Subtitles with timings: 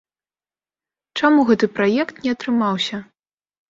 [1.21, 3.07] Чаму гэты праект не атрымаўся?